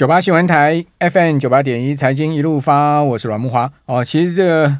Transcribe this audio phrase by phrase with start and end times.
[0.00, 4.02] 九八新闻台 FM 九八点一财经一路发，我是阮慕驊哦。
[4.02, 4.78] 其实这个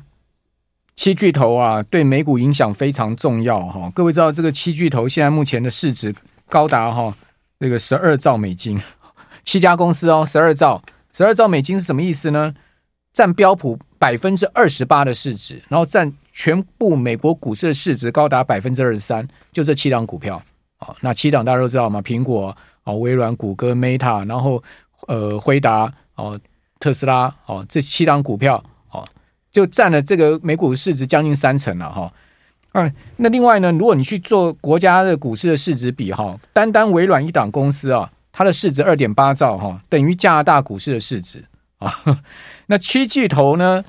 [0.96, 6.14] 七巨头啊，对美股影响非常重要哈、各位知道，这个七巨头现在目前的市值
[6.48, 7.14] 高达哈、哦、
[7.58, 8.80] 这个十二兆美金，
[9.44, 12.54] 七家公司哦，十二兆，十二兆美金是什么意思呢？
[13.12, 20.42] 占标普百分之二十八的市值，然后占全部美国股市的市值高达百分之二十三，就这七档股票、
[20.78, 20.96] 哦。
[21.02, 22.00] 那七档大家都知道吗？
[22.00, 24.62] 苹果啊、微软、谷歌、Meta，然后
[25.06, 26.38] 呃，辉达哦，
[26.78, 29.06] 特斯拉哦，这七档股票哦，
[29.50, 32.12] 就占了这个美股市值将近三成了哈。
[32.72, 41.44] 哎、那另外呢，如果你去做国家的股市的市值比哈、单单微软一档公司啊，它的市值二点八兆哈、等于加拿大股市的市值
[41.78, 41.92] 啊。
[42.66, 43.84] 那七巨头呢？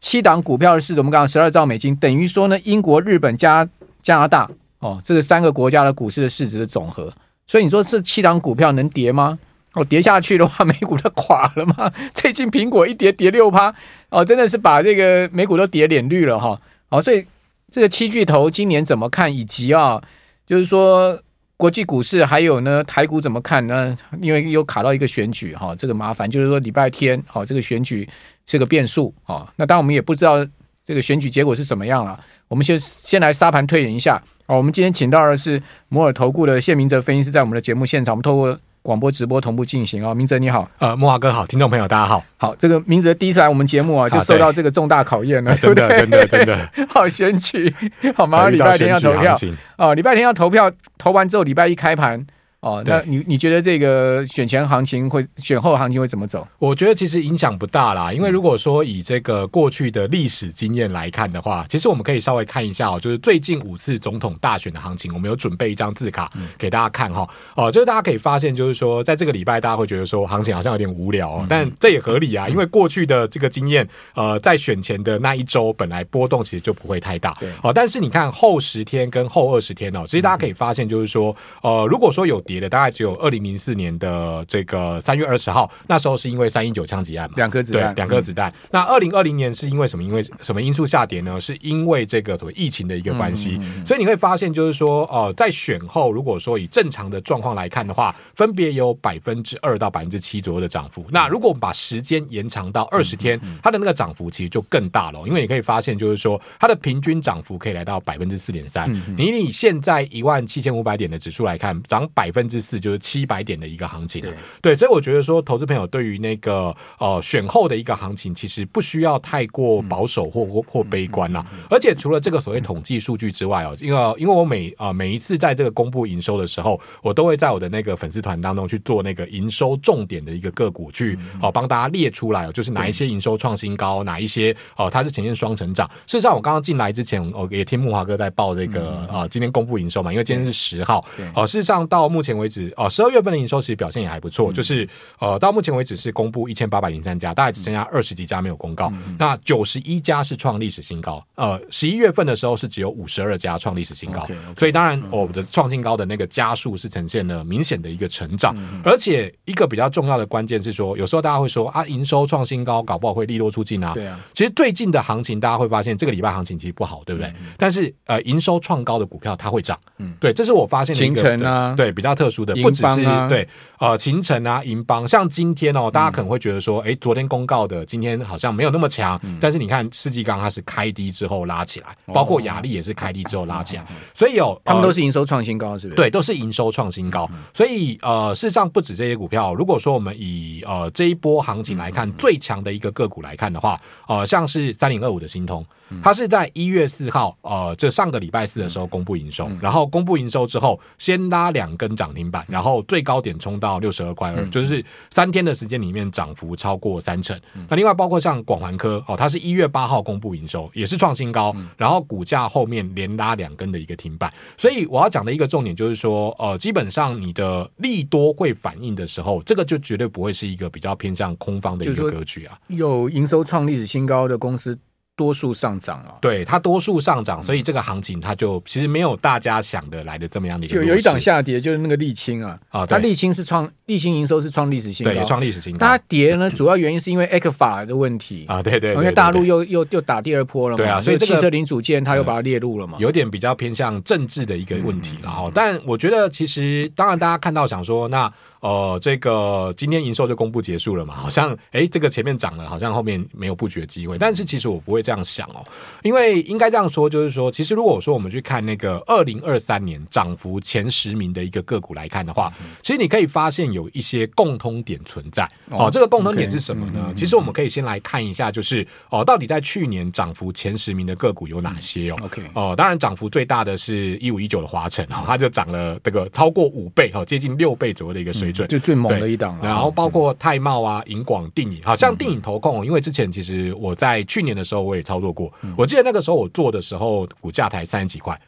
[0.00, 3.66] 七档股票的市值，我们刚刚十二兆美金，等于说呢，英国、日本加
[4.02, 7.12] 加拿大哦，这个三个国家的股市的市值的总和。
[7.46, 9.38] 所以你说这七档股票能跌吗？
[9.74, 11.92] 哦，跌下去的话， 美股都垮了吗？
[12.14, 13.74] 最近苹果一跌跌六趴，
[14.08, 16.58] 哦，真的是把这个美股都跌脸绿了哈。
[16.88, 17.24] 哦，所以
[17.70, 19.34] 这个七巨头今年怎么看？
[19.34, 20.02] 以及啊，
[20.46, 21.20] 就是说
[21.56, 23.96] 国际股市还有呢，台股怎么看呢？
[24.20, 28.08] 因为又卡到一个选举哈，这个麻烦就是说礼拜天哦，这个选举。
[28.46, 29.50] 是个变数啊！
[29.56, 30.46] 那当然我们也不知道
[30.84, 32.20] 这个选举结果是怎么样了。
[32.46, 34.54] 我们先先来沙盘推演一下啊！
[34.54, 40.14] 我们今天请到的是摩尔投顾的谢明哲分析师，在我们的节目现场，我们透过广播直播同步进行哦！
[40.14, 45.88] 明哲你好，呃，莫华哥好，听众朋友大家好，好，这个明哲第一次来我们节目啊，就受到这个重大考验了， 对不对？
[46.00, 47.74] 真的真的， 好选举，
[48.14, 49.34] 好，马上礼拜天要投票
[49.76, 49.94] 啊！
[49.94, 52.26] 礼拜天要投票，投完之后礼拜一开盘。
[52.64, 56.48] 哦，那你你觉得这个选前行情会选后行情会怎么走？
[56.58, 67.28] 我觉得其实影响不大啦，因为如果说以这个过去的历史经验来看的话，其实我们可以稍微看一下哦，就是最近五次总统大选的行情，我们有准备一张字卡给大家看哈。
[67.54, 77.36] 哦，就是大家可以发现，就是说在这个礼拜大家会觉得说行情好像有点无聊哦，但这也合理啊，因为过去的这个经验，呃，在选前的那一周本来波动其实就不会太大。
[77.62, 88.50] 哦，但是你看后十天跟后二十天哦，其实大家可以发现，就是说，呃，如果说有跌的，大概只有二零零四年的这个三月二十号，那时候是因为三一九枪击案嘛，两颗子弹，两颗子弹。
[88.50, 90.02] 嗯、那二零二零年是因为什么？
[90.02, 91.40] 因为什么因素下跌呢？
[91.40, 93.56] 是因为这个所谓疫情的一个关系。
[93.58, 101.02] 嗯嗯嗯、所以你会发现，就是说，呃，在选后，如果说以正常的状况来看的话，分别有百分之二到百分之七左右的涨幅。
[101.02, 108.92] 嗯、那如果我们把时间延长到二十天，它的那个涨幅其实就更大了，因为你可以发现，就是说，它的平均涨幅可以来到百分之四点三。
[109.16, 112.74] 你以现在一万七千五百点的指数来看，涨百分之四。
[112.84, 121.42] 就是七百点的一个行情，对，对，所以我觉得说，投资朋友对于那个呃选后的一个行情，其实不需要太过保守或或或悲观啦。
[121.70, 135.88] 而且除了这个所谓统计数据之外哦，因为因为我每啊、呃、每一次在这个公布营收的时候，我都会在我的那个粉丝团当中去做那个营收重点的一个个股去哦帮大家列出来哦，就是哪一些营收创新高，哪一些哦、呃、它是呈现双成长。
[136.06, 141.02] 事实上，我刚刚进来之前，我也听木华哥在报这个啊、呃、今天公布营收嘛，因为今天是十号
[141.34, 141.46] 哦。
[141.46, 142.72] 事实上，到目前为止。
[142.76, 144.88] 哦，十二月份的营收其实表现也还不错，嗯、就是
[145.20, 148.90] 呃，到目前为止是公布一千八百零三家，大概只剩下二十几家没有公告。
[148.94, 163.92] 嗯、那九十一家是创历史新高，呃，十一月份的时候是只有五十二家创历史新高，okay, okay, 所以当然我们、嗯哦、的创新高的那个加速是呈现了明显的一个成长，嗯、而且一个比较重要的关键是说，有时候大家会说啊，营收创新高，搞不好会利多出尽啊。
[163.94, 167.28] 对啊，其实最近的行情大家会发现，这个礼拜行情其实不好，对不对？
[167.40, 173.04] 嗯、但是呃，营收创高的股票它会涨，嗯，对，这是我发现的一个清晨啊，对比较特殊的，不只是。
[173.28, 173.48] 对，
[173.78, 179.18] 呃，秦城啊，银邦，像今天哦，大家可能会觉得说，哎、嗯，昨天公告的，今天好像没有那么强。
[179.22, 185.96] 嗯、但是你看，世纪刚它是开低之后拉起来，包括雅力也是开低之后拉起来，哦、所以有、呃、他们都是营收创新高，是不是？
[185.96, 187.28] 对，都是营收创新高。
[187.32, 195.64] 嗯、所以呃，事实上不止这些股票，如果说我们以呃这一波行情来看，嗯、最强的一个个股来看的话，呃，像是三零二五的新通。
[196.02, 207.34] 它是在一月四号，呃，这上个礼拜四的时候公布营收，然后公布营收之后，先拉两根涨涨停板，然后最高点冲到六十二块二，就是三天的时间里面涨幅超过三成。
[207.54, 214.30] 嗯、那另外包括像广环科哦，它是一月八号公布营收，也是创新高，嗯、然后股价后面连拉两根的一个停板。
[214.58, 222.58] 所以我要讲的一个重点就是说，呃，基本上你的利多会反应的时候，这个就绝对不会是一个比较偏向空方的一个格局啊。
[222.68, 224.78] 有营收创历史新高的公司。
[225.16, 230.74] 多数上涨啊，对它多数上涨，所以这个行情它就其实没有大家想的来的这么样的一个。
[230.74, 235.86] 就有一档下跌，就是那个沥青啊，啊，它沥青是创沥青营收是创历史新高，对，创历史新高。
[235.86, 238.44] 它跌呢，主要原因是因为 ECFA 的问题。
[238.48, 248.32] 啊，对对，因为大陆又又又打第二波了嘛，对啊，所以汽车零组件它又把它列入了嘛，有点比较偏向政治的一个问题，然后，但我觉得其实当然大家看到想说那。
[248.64, 251.14] 呃，这个今天营收就公布结束了嘛？
[251.14, 254.16] 好像哎，这个前面涨了，好像后面没有布局的机会。
[254.16, 255.62] 但是其实我不会这样想哦，
[256.02, 262.50] 因为应该这样说，就是说，其实如果说我们去看那个二零二三年涨幅前十名的一个个股来看的话，
[262.80, 265.46] 其实你可以发现有一些共通点存在。
[265.68, 267.12] 哦，这个共通点是什么呢？
[267.14, 278.53] 其实我们可以先来看一下，就是哦，到底在去年涨幅前十名的个股有哪些哦？OK，哦，当然涨幅最大的是一五一九的华城，它就涨了这个超过五倍，哈，接近六倍左右的一个水。
[278.54, 288.40] 就最猛的一档，然后包括泰茂啊、银广、定影，好像定影投控，因为之前其实我在去年的时候我也操作过，我记得那个时候我做的时候股价才三十几块，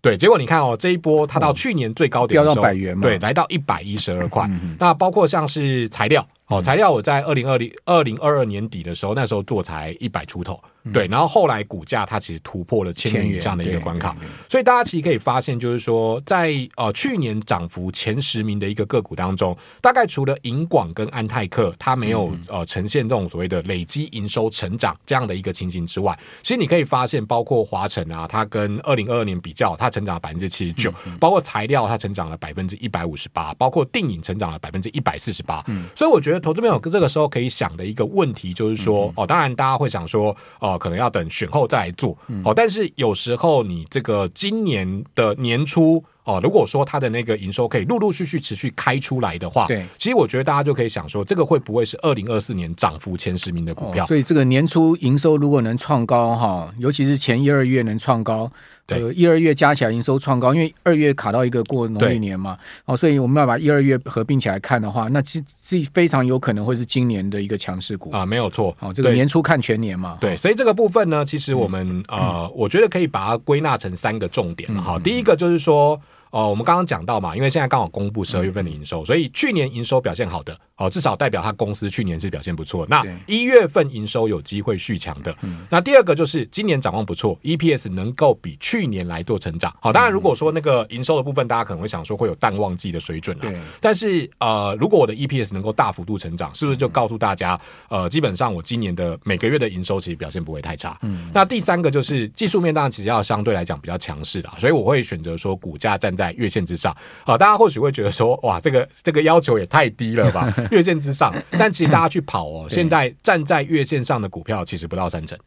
[0.00, 4.48] 对，结果你看哦，这一波它到去年最高点的时候，百元嘛，对，来到一百一十二块，
[4.78, 6.26] 那包括像是材料。
[6.46, 14.16] 哦，材料我在二零二零二零二二年底的时候，那时候做才一百出头，嗯、对，然后后来股价它其实突破了千元以上的一个关卡，
[14.48, 36.40] 所以大家其实可以发现，就是说在呃去年涨幅前十名的一个个股当中，大概除了银广跟安泰克，它没有呃呈现这种所谓的累积营收成长这样的一个情形之外，其实你可以发现，包括华晨啊，它跟二零二二年比较，它成长了百分之七十九，包括材料它成长了百分之一百五十八，包括电影成长了百分之一百四十八，所以我觉得。
[36.40, 46.02] 投资朋友这个时候可以想的一个问题就是说，哦，当然大家会想说，哦，可能要等选后再来做，哦，但是有时候你这个今年的年初。
[46.24, 54.04] 哦，如果说它的那个营收可以陆陆续续持续开出来的话，对，其实我觉得大家就可以想说，这个会不会是二零二四年涨幅前十名的股票？
[54.04, 58.48] 哦，所以这个年初营收如果能创高哈，尤其是前一二月能创高，
[58.98, 68.76] 对，一二月加起来营收创高，因为二月卡到一个过农历年嘛，哦，所以我们要把一二月合并起来看的话，那其实非常有可能会是今年的一个强势股啊，没有错。
[68.80, 74.98] 哦，这个年初看全年嘛，对，所以这个部分呢，其实我们、嗯、呃，我觉得可以把它归纳成三个重点好。
[74.98, 76.00] 嗯、第一个就是说。
[76.30, 82.86] 哦，我们刚刚讲到嘛，因为现在刚好公布十二月份的营收，嗯、所以去年营收表现好的，哦，至少代表他公司去年是表现不错。
[82.88, 85.34] 那一月份营收有机会续强的。
[85.42, 89.74] 嗯、那第二个就是今年展望不错，EPS 能够比去年来做成长。
[89.80, 93.52] 好，当然如果说那个营收的部分，大家可能会想说会有淡旺季的水准啊。
[93.80, 100.96] 但是呃，如果我的 EPS 能够大幅度成长，是不是就告诉大家，呃，基本上我今年的每个月的营收其实表现不会太差。
[101.02, 101.28] 嗯。
[101.34, 106.94] 那第三个就是技术面，当然其实要相对来讲比较强势的，所以我会选择说股价站在月线之上，
[107.24, 110.54] 好，大家或许会觉得说，哇，这个这个要求也太低了吧？
[110.70, 115.38] 月线之上，但其实大家去跑哦， 现在站在月线上的股票其实不到三成。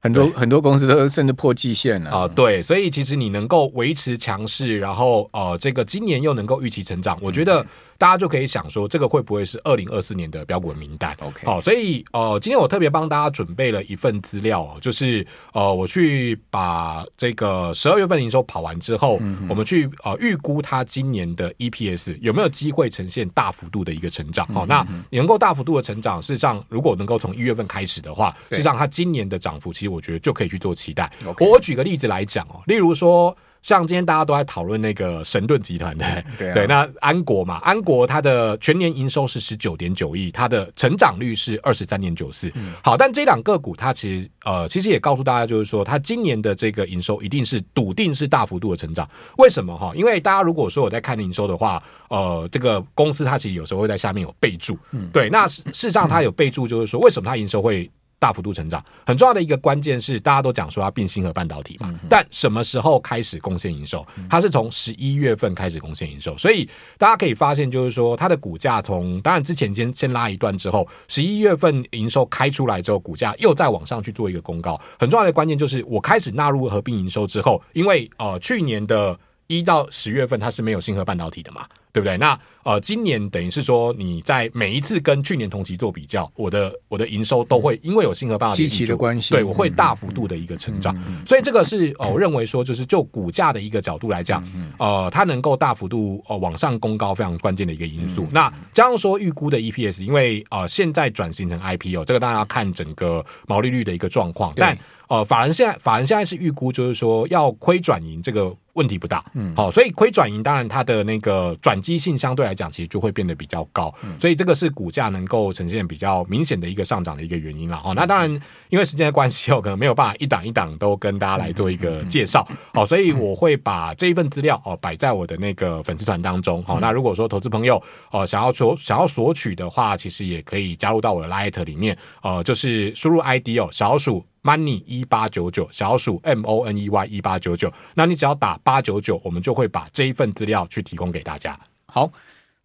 [0.00, 2.28] 很多很多公司都甚至破季线了啊！
[2.28, 7.64] 对，所以其实你能够维持强势，然后呃，这个今年又能够预期成长，我觉得
[7.98, 24.46] 大家就可以想说，这个会不会是二零二四年的标股名单？OK，好，所以呃，今天我特别帮大家准备了一份资料哦，就是呃，我去把这个十二月份营收跑完之后，我们去呃预估它今年的 EPS 有没有机会呈现大幅度的一个成长？
[24.48, 31.10] 好，那能够大幅度的成长，事实上如果能够从一月份开始的话，事实上它今年的涨幅其实我觉得就可以去做期待。
[31.38, 36.04] 我举个例子来讲哦，例如说，像今天大家都在讨论那个神盾集团的，
[36.38, 42.52] 对， 啊、对，那安国嘛，安国它的全年营收是十九点九亿，它的成长率是二十三点九四。
[42.82, 49.08] 好，但这两个股它其实呃，其实也告诉大家，就是说它今年的这个营收一定是笃定是大幅度的成长。
[49.38, 49.92] 为什么哈？
[49.96, 64.04] 因为大家如果说我在看营收的话，呃，这个公司它其实有时候会在下面有备注，嗯，对，那事实上它有备注，就是说为什么它营收会大幅度成长，很重要的一个关键是，大家都讲说要并星河半导体嘛，但什么时候开始贡献营收？
[64.30, 74.80] 它是从十一月份开始贡献营收，所以大家可以发现，就是说它的股价从当然之前先先拉一段之后，十一月份营收开出来之后，股价又再往上去做一个公告。
[74.98, 81.66] 很重要的关键就是我开始纳入合并营收之后，因为呃去年的一到十月份它是没有星河半导体的嘛。
[81.92, 82.18] 对不对？
[82.18, 90.92] 那呃，今年等于是说你在每一次跟去年同期做比较，我的我的营收都会因为有星河半导体的关系，对我会大幅度的一个成长。
[91.24, 94.42] 所以这个是呃，我认为说就是就股价的一个角度来讲，
[94.80, 98.26] 呃，它能够大幅度呃往上攻高非常关键的一个因素。
[98.32, 104.76] 那加上说预估的 EPS，因为呃现在转型成 IPO，这个大家要看整个毛利率的一个状况，但。
[105.08, 118.28] 呃，法人现在法人现在是预估，就是说要亏转盈这个问题不大，嗯，好，所以亏转盈当然它的那个转机性相对来讲，其实就会变得比较高，嗯，所以这个是股价能够呈现比较明显的一个上涨的一个原因了，哦，那当然
[118.70, 134.24] 因为时间的关系，我可能没有办法一档一档都跟大家来做一个介绍，好，所以我会把这一份资料哦摆在我的那个粉丝团当中，好，那如果说投资朋友哦想要索想要索取的话，其实也可以加入到我的 Light 里面，呃，就是输入 ID 哦小鼠。
[134.46, 141.58] money 一八九九小鼠 M O N E Y 一八九九，那你只要打八九九，我们就会把这一份资料去提供给大家。
[141.86, 142.08] 好，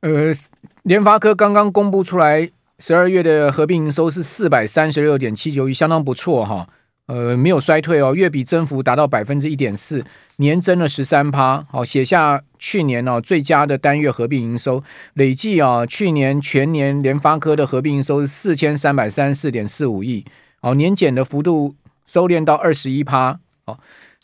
[0.02, 0.34] 呃，
[0.82, 6.68] 联发科刚刚公布出来，十二月的合并营收是四百三十六点七九亿，相当不错哈。
[7.06, 10.04] 呃，没有衰退哦，月比增幅达到百分之一点四，
[10.38, 11.64] 年增了十三趴。
[11.70, 20.26] 好，写下去年哦最佳的单月合并营收，累计啊，去年全年联发科的合并营收是四千三百三十四点四五亿。
[20.62, 23.78] 好，年减的幅度收敛到二十一趴，哦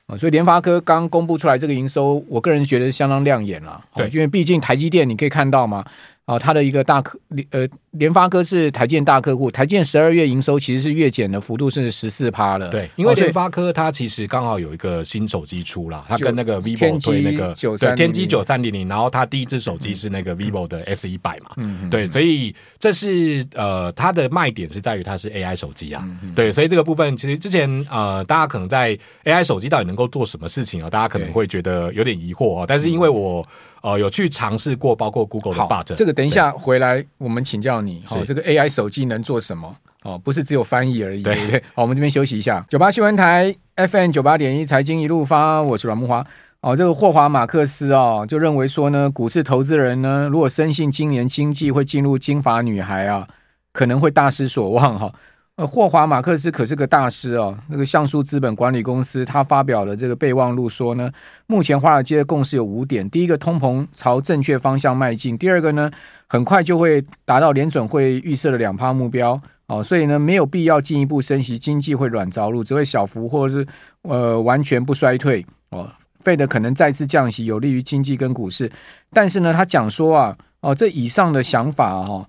[0.08, 5.86] 哦，所以联发科刚公布出来这个营收，我个人觉得相当亮眼了，对，因为毕竟台积电你可以看到嘛。
[6.28, 7.18] 啊，它的一个大客
[7.52, 12.68] 呃，联发科是台建大客户，台建十二月营收其实是月减的幅度是十四趴了。
[12.68, 33.48] 对，因为联发科它其实刚好有一个新手机出了，它跟那个 vivo 推那个对天玑九三零零，然后它第一只手机是那个 vivo 的 S 一百嘛，嗯，对，所以这是呃它的卖点是在于它是 AI 手机啊，嗯、对，所以这个部分其实之前呃大家可能在 AI 手机到底能够做什么事情啊，大家可能会觉得有点疑惑啊，但是因为我。
[33.88, 35.86] 哦，有去尝试过，包括 Google 的 Bard。
[35.96, 38.04] 这个等一下回来我们请教你。
[38.06, 39.72] 好，这个 AI 手机能做什么？
[40.04, 41.64] 哦，不是只有翻译而已，对不对？
[41.74, 42.66] 好，我们这边休息一下。
[42.70, 46.26] 九八新闻台 FM 九八点一财经一路发，我是阮木华。
[46.60, 53.26] 哦，这个霍华马克思哦，就认为说呢，股市投资人呢，如果深信今年经济会进入金发女孩啊，
[53.72, 55.14] 可能会大失所望哈。
[55.58, 57.58] 呃，霍华马克斯可是个大师哦。
[57.68, 61.12] 那个橡树资本管理公司，他发表了这个备忘录，说呢，
[61.48, 65.90] 目前华尔街的共识有五点：第一个，通膨朝正确方向迈进；第二个呢，
[66.28, 73.68] 很快就会达到联准会预设的两趴目标哦，所以呢，没有必要进一步升息，经济会软着陆，只会小幅或者是
[74.04, 75.90] 呃完全不衰退哦。
[76.20, 78.72] 费德可能再次降息，有利于经济跟股市。
[79.12, 82.28] 但是呢，他讲说啊，哦，这以上的想法哦。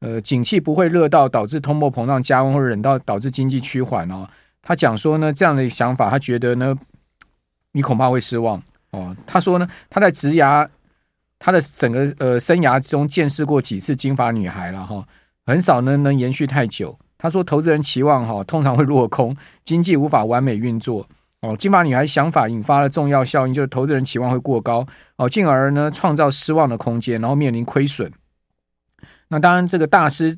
[0.00, 4.28] 呃，景气不会热到导致通货膨胀加温，或者冷到导致经济趋缓哦。
[4.62, 6.76] 他讲说呢，这样的想法，他觉得呢，
[7.72, 9.16] 你恐怕会失望哦。
[9.26, 10.68] 他说呢，他在职涯，
[11.38, 15.04] 他的整个呃生涯中见识过几次金发女孩了哈、哦，
[15.46, 16.96] 很少呢能延续太久。
[17.16, 21.04] 他说，投资人期望哈、通常会落空，经济无法完美运作
[21.40, 21.56] 哦。
[21.56, 24.86] 金发女孩想法引发了重要效应，就是投资人期望会过高
[25.16, 28.12] 哦，进而呢创造失望的空间，然后面临亏损。
[29.28, 30.36] 那当然，这个大师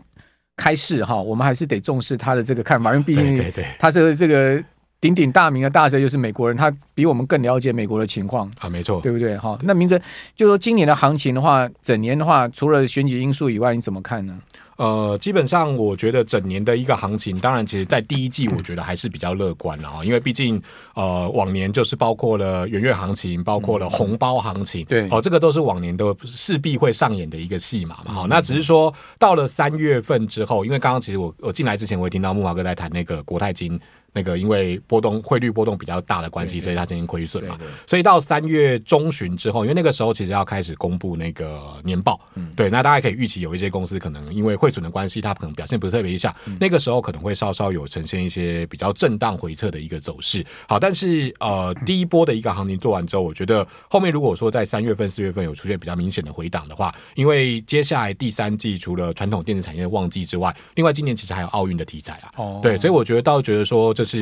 [0.57, 4.63] 开示哈，我们还是得重视他的这个看法，因为毕竟他是这个
[5.01, 9.37] 鼎鼎大名的大师，又是美国人，他比我们更了解美国的情况啊，没错，对不对？
[9.39, 9.99] 哈，那明哲
[10.35, 14.39] 就说今年的行情的话，整年的话，除了选举因素以外，你怎么看呢？
[14.81, 20.59] 呃，基本上我觉得整年的一个行情，当然，其实在第一季，我觉得还是比较乐观了啊，因为毕竟
[20.95, 28.15] 呃，往年就是包括了元月行情，包括了红包行情，对，哦，这个都是往年都势必会上演的一个戏码嘛。
[28.15, 33.79] 好，那只是说到了三月份之后，因为刚刚其实我我进来之前，我也听到木华哥在谈那个国泰金。
[34.13, 37.59] 那个因为波动汇率波动比较大的关系，所以它进行亏损嘛。
[37.87, 50.45] 所以到三月中旬之后，因为那个时候其实要开始公布那个年报，嗯，对，那大家可以预期有一些公司可能因为汇损的关系，它可能表现不是特别理想，那个时候可能会稍稍有呈现一些比较震荡回撤的一个走势。
[50.69, 63.95] 好，但是呃，第一波的一个行情做完之后，我觉得后面如果说在三月份、四月份有出现比较明显的回档的话，因为接下来第三季除了传统电子产业的旺季之外，另外今年其实还有奥运的题材啊，哦，对，所以我觉得倒觉得说。
[64.01, 64.19] 就是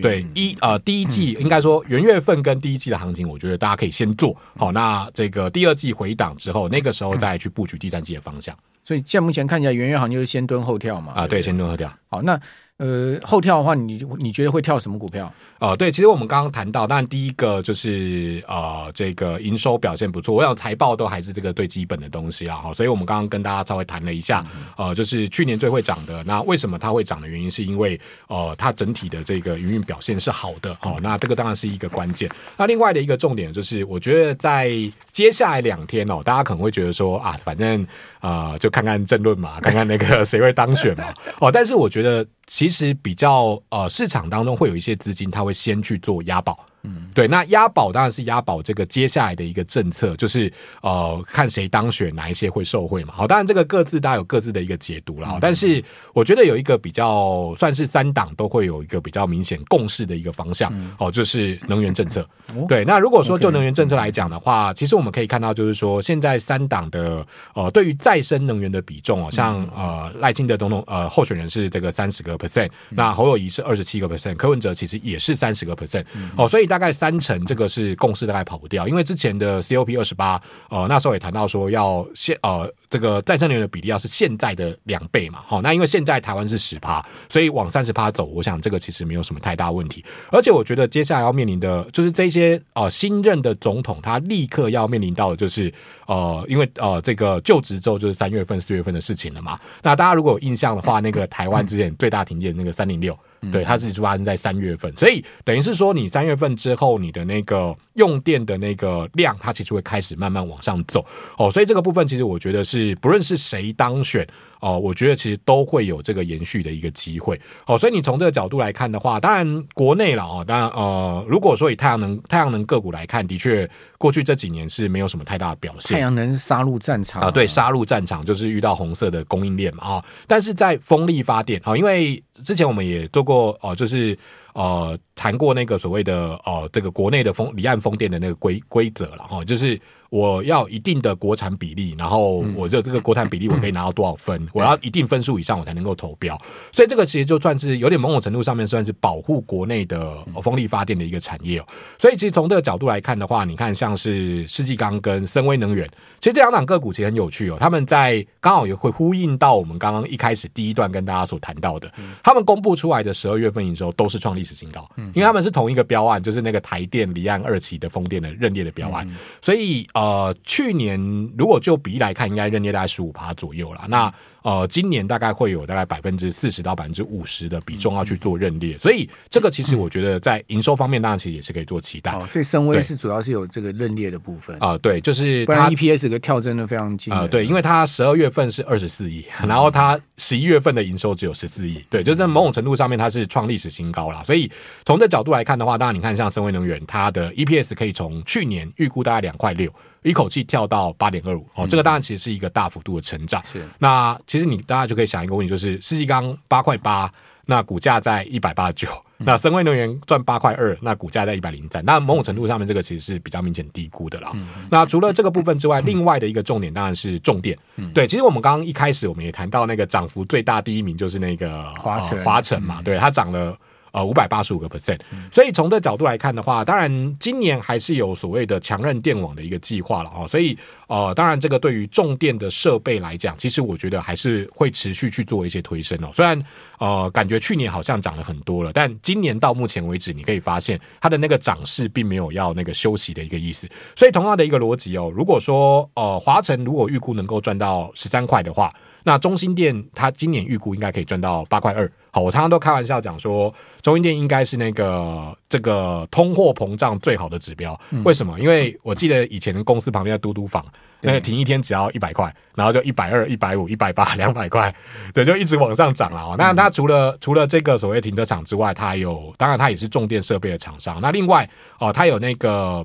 [0.00, 4.72] 对一呃第一季应该说元月份跟第一季的行情，我觉得大家可以先做好。
[4.72, 8.56] 那这个第二季回档之后，那个时候再去布局第三季的方向。
[8.82, 11.12] 所以现在目前看起来，元月行就是先蹲后跳嘛。
[11.14, 11.92] 啊，对，先蹲后跳。
[12.08, 12.40] 好，那
[12.78, 15.32] 呃后跳的话，你你觉得会跳什么股票？
[15.60, 24.42] 呃，对，其实我们刚刚谈到，当然第一个就是呃，这个营收表现不错，我想财报都还是这个最基本的东西啊，哈，所以我们刚刚跟大家稍微谈了一下，
[24.78, 32.26] 呃，就是去年最会涨的，那为什么它会涨的原因，是因为呃，它整体的这个营运表现是好的，哦，那这个当然是一个关键。
[32.56, 34.72] 那另外的一个重点就是，我觉得在
[35.12, 37.86] 接下来两天哦，大家可能会觉得说啊，反正
[38.20, 42.26] 呃，就看看政论嘛，看看那个 谁会当选嘛，哦，但是我觉得。
[42.52, 46.69] 其实比较呃，市场当中会有一些资金，它会先去做押宝。
[46.82, 53.12] 嗯，对，那押宝当然是押宝这个接下来的一个政策，就是呃，看谁当选，哪一些会受贿嘛。
[53.14, 55.28] 好，当然这个各自大家有各自的一个解读了。
[55.32, 55.84] 嗯、但是
[56.14, 62.26] 我觉得有一个比较算是三党都会有一个比较明显共识的一个方向，哦、嗯，就是能源政策。
[62.56, 76.06] 哦、对，那如果说就能源政策来讲的话，嗯、其实我们可以看到，就是说现在三党的呃，对于再生能源的比重哦，像呃赖清德总统呃候选人是这个三十个 percent，、嗯、那侯友谊是二十七个 percent，柯文哲其实也是三十个 percent，
[76.38, 76.69] 哦，所以。
[76.70, 78.88] 大概三成，这个是共识，大概跑不掉。
[78.88, 82.72] 因为之前的 COP 二十八，呃，那时候也谈到说要现呃。
[82.90, 90.04] 这个再生能源的比例要是现在的两倍嘛，好，那因为现在台湾是十趴，所以往三十趴走，我想这个其实没有什么太大问题。
[90.32, 95.72] 而且我觉得接下来要面临的就是这些呃新任的总统，他立刻要面临到的就是
[96.08, 99.56] 呃，因为呃这个就职之后就是三月份、四月份的事情了嘛。
[99.82, 103.16] 那大家如果有印象的话，那个台湾之前最大停电那个三零六，
[103.52, 111.06] 对，它是发生在三月份，所以等于是说你三月份之后，你的那个用电的那个量，它其实会开始慢慢往上走
[111.38, 111.50] 哦。
[111.52, 112.80] 所以这个部分其实我觉得是。
[112.80, 114.24] 是不论是谁当选
[114.60, 117.76] 哦，我觉得其实都会有这个延续的一个机会哦。
[117.76, 125.94] 所以你从这个角度来看的话，当然国内了哦，当然呃，如果说以太阳能太阳能个股来看，的确过去这几年是没有什么太大的表现。
[125.94, 130.04] 太阳能是杀入战场啊，对，杀入战场就是遇到红色的供应链嘛啊。
[130.26, 134.16] 但是在风力发电啊，因为之前我们也做过哦，就是
[134.52, 139.80] 呃谈过那个所谓的哦，这个国内的风离岸风电的那个规规则了哈，就是。
[140.10, 144.46] 我要一定的国产比例，然后我的这个国产比例我可以拿到多少分？
[144.52, 146.36] 我要一定分数以上我才能够投标，
[146.72, 151.66] 所以这个其实就算是有点某种程度上面算是保护国内的风力发电的一个产业哦。
[151.96, 155.86] 所以其实从这个角度来看的话，你看像是世纪钢跟森威能源，
[156.20, 157.56] 其实这两档个股其实很有趣哦。
[157.60, 161.88] 他们在刚好也会呼应到我们刚刚一开始第一段跟大家所谈到的，
[162.24, 169.08] 他们公布出来的十二月份营收都是创历史新高，因为他们是同一个标案，就是那个台电离岸二期的风电的认列的标案，
[169.40, 169.86] 所以。
[169.99, 170.98] 呃，呃去年
[171.36, 173.84] 如果就比例来看，应该认列大概十五趴左右了。
[173.86, 182.12] 那呃，今年大概会有大概百分之四十到百分之五十的比重要去做认列，所以这个其实我觉得在营收方面，当然其实也是可以做期待。
[182.12, 187.28] 哦，所以深威是主要是有这个认列的部分啊，对，就是它 EPS 的跳增的非常惊人。
[187.28, 194.24] 对，因为它十二月份是二十四亿，然后它十一月份的营收只有十四亿，对，就在某种程度上面它是创历史新高了。
[194.24, 194.50] 所以
[194.86, 199.70] 从这角度来看的话，当然你看像森威能源，它的 EPS 可以从去年预估大概两块六。
[200.02, 203.42] 一口气跳到八点二五哦，这个当然其实是一个大幅度的成长。
[203.44, 207.12] 是，那其实你大家就可以想一个问题，就是世纪钢八块八，
[207.46, 214.32] 那股价在一百八十九，那森崴能源赚八块二，那股价在一百零三，那某种程度上面这个其实是比较明显低估的啦。
[214.70, 217.58] 那除了这个部分之外， 另外的一个重点当然是重电。
[217.92, 223.56] 对，其实我们刚刚一开始我们也谈到那个涨幅最大第一名就是那个华城华晨嘛，对，它涨了。
[223.92, 224.98] 呃，五百八十五个 percent，
[225.32, 230.28] 所以从这角度来看的话，当然今年还是有所谓的强韧电网的一个计划了哦。
[230.28, 236.10] 所以呃，当然这个对于重电的设备来讲，其实我觉得还是会持续去做一些推升哦。
[236.14, 236.40] 虽然
[236.78, 243.68] 呃，感觉去年好像涨了很多了，但今年到目前为止，你可以发现它的那个涨势并没有要那个休息的一个意思。
[243.96, 248.72] 所以同样的一个逻辑哦，如果说呃华晨如果预估能够赚到十三块的话。
[249.04, 251.90] 那中心店它今年预估应该可以赚到八块二。
[252.12, 257.78] 好，我常常都开玩笑讲说，中心店应该是那个这个通货膨胀最好的指标。
[258.04, 258.38] 为什么？
[258.40, 260.64] 因为我记得以前公司旁边的嘟嘟房，
[261.00, 264.74] 那个停一天只要一百块，然后就一百二、一百五、一百八、 两百块，
[265.14, 266.34] 对，就一直往上涨了啊。
[266.36, 271.00] 那它除了除了这个所谓停车场之外，它还有，当然它也是重电设备的厂商。
[271.00, 272.84] 那另外哦，它有那个。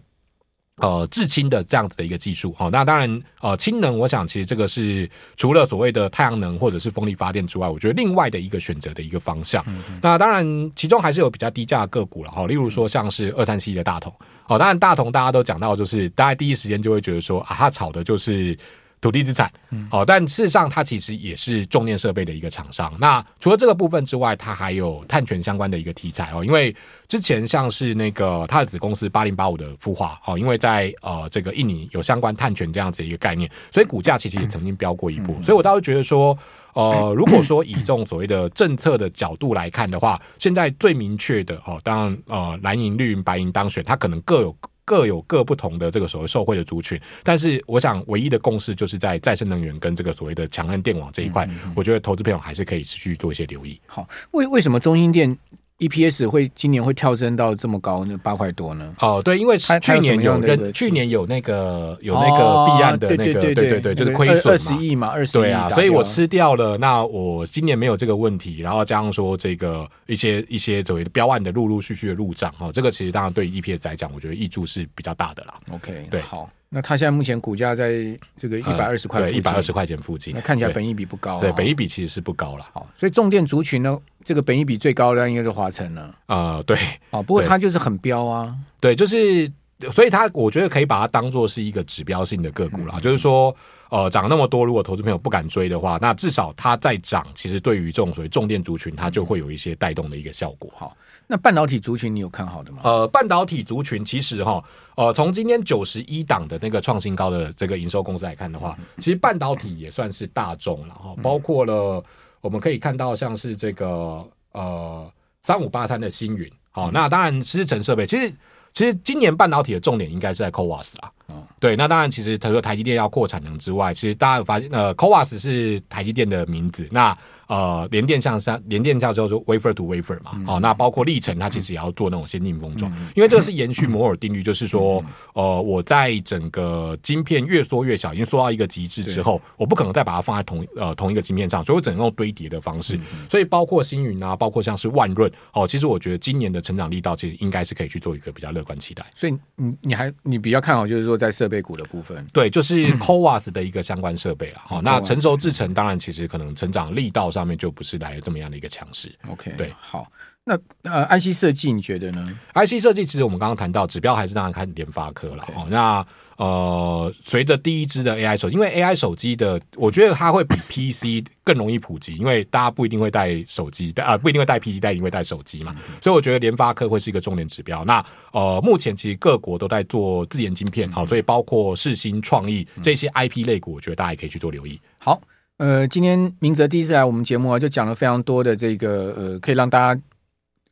[0.81, 9.63] 呃，制氢的这样子的一个技术，好，那当然，呃，氢能，我想其实这个是除了所谓的太阳能或者是风力发电之外，我觉得另外的一个选择的一个方向。
[10.01, 14.13] 那当然，其中还是有比较低价的个股了，哈，例如说像是二三七的大同，
[14.47, 18.57] 哦，当然大同大家都讲到，就是大家第一时间就会觉得说啊，它炒的就是。
[19.05, 19.51] 土地资产，
[19.87, 22.91] 好，但事实上它其实也是重电设备的一个厂商。
[22.99, 26.43] 那除了这个部分之外，它还有碳权相关的一个题材哦。
[26.43, 26.75] 因为
[27.07, 35.35] 之前像是那个它的子公司八零八五的孵化，哦，因为在呃这个印尼有相关碳权这样子的一个概念，所以股价其实也曾经飙过一波。
[35.43, 36.35] 所以我倒是觉得说，
[36.73, 44.57] 呃，如果说以这种所谓的政策的角度来看的话，现在最明确的哦，当然呃蓝营绿营白营当选，它可能各有。
[44.85, 53.77] 各有各不同的这个所谓受惠的族群，但是我想唯一的共识就是在再生能源跟这个所谓的强韧电网这一块，我觉得投资朋友还是可以持续做一些留意。
[53.87, 55.35] 好，为为什么中兴电
[55.79, 58.93] ？EPS 会今年会跳升到这么高，那八块多呢？
[58.99, 66.77] 哦，对，因为去年有跟去年有那个有那个弊案的那个，对对对，就是亏损二十亿嘛，二十亿对啊，所以我吃掉了。
[66.77, 75.55] 那我今年没有这个问题，然后加上说这个一些一些所谓的标案的陆陆续续的入账哈，这个其实当然对 EPS 来讲，我觉得挹注是比较大的啦。
[75.71, 76.47] OK，对，好。
[76.75, 77.89] 那它现在目前股价在
[78.37, 80.33] 这个一百二十块，对，一百二十块钱附近。
[80.35, 82.65] 那看起来本益比不高，对，本益比其实是不高了。
[82.73, 86.13] 好，所以重电族群呢，这个本益比最高的应该是华晨了。
[86.25, 86.77] 呃，对，
[87.11, 88.53] 哦，不过它就是很飙啊。
[88.81, 89.49] 对，就是，
[89.89, 92.99] 所以它我觉得可以把它当做是一个指标性的个股了。
[92.99, 93.55] 就是说，
[93.89, 100.69] 呃，涨那么多，如果投资朋友不敢追的话，那至少它在涨，其实对于这种所谓重电族群，它就会有一些带动的一个效果。
[100.75, 100.91] 哈。
[101.27, 102.81] 那半导体族群你有看好的吗？
[102.83, 104.63] 呃，半导体族群其实哈，
[104.95, 112.03] 呃，从今天九十一档的那个创新高的这个营收公司来看的话，其实半导体也算是大众了哈，包括了
[112.41, 115.11] 我们可以看到像是这个呃
[115.43, 118.33] 三五八三的星云，好，那当然思成设备，其实
[118.73, 121.11] 其实今年半导体的重点应该是在 CoWoS 啦，
[121.59, 127.17] 对，那当然其实他说台积电要扩产能之外，其实大家有发现呃 CoWoS 是台积电的名字，那。
[127.47, 135.03] 呃，联电向上，联电叫做 wafer to wafer 嘛，哦，那包括力成，它其实也要做那种先进封装，因为这个是延续摩尔定律，就是说，
[135.33, 142.99] 呃，我在整个晶片越缩越小，已经缩到一个极致之后，我不可能再把它放在同呃同一个晶片上，所以我只能用堆叠的方式。
[143.29, 149.05] 所以包括星云啊，包括像是万润，哦，其实我觉得今年的成长力道其实应该是可以去做一个比较乐观期待。
[149.13, 154.61] 所以你你还你比较看好，就是说在设备股的部分，对，就是 CoWoS 的一个相关设备了。
[154.69, 158.15] 哦，那成熟制程当然其实可能成长力道上面就不是来。
[158.15, 160.09] 有这么样的一个强势，OK，对，好，
[160.45, 165.67] 那呃，IC 设计你觉得呢？IC 设计其实我们刚刚谈到指标还是当然看联发科了哦。
[165.69, 166.05] 那
[166.37, 175.75] 呃，随着第一支的 AI 手机，因为 AI 手机的，我觉得它会比 PC 更容易普及，因为大家不一定会带手机，啊、呃，不一定会带 PC，但一定会带手机嘛。
[175.77, 177.83] 嗯、所以我觉得联发科会是一个重点指标。
[177.83, 184.79] 那呃，目前其实各国都在做自研晶片，好、嗯，所以包括世新、创意这些 IP 类股，我觉得大家也可以去做留意。
[184.97, 185.21] 好。
[185.57, 190.01] 呃，今天明哲第一次来我们节目啊，就讲了非常多的这个呃，可以让大家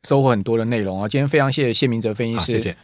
[0.06, 1.08] 收获很多的内容啊。
[1.08, 2.76] 今天非常谢谢谢明哲分析师，谢谢。